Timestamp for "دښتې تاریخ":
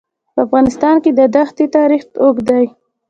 1.35-2.03